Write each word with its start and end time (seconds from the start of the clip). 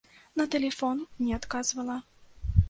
На 0.39 0.45
тэлефон 0.55 1.03
не 1.27 1.37
адказвала. 1.39 2.01